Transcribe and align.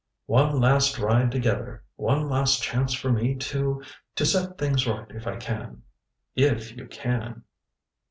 "One 0.25 0.59
last 0.59 0.97
ride 0.97 1.29
together. 1.31 1.83
One 1.95 2.27
last 2.27 2.63
chance 2.63 2.91
for 2.95 3.11
me 3.11 3.35
to 3.35 3.83
to 4.15 4.25
set 4.25 4.57
things 4.57 4.87
right 4.87 5.05
if 5.11 5.27
I 5.27 5.35
can." 5.35 5.83
"If 6.35 6.75
you 6.75 6.87
can." 6.87 7.43